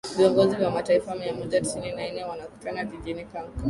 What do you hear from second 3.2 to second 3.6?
kangkon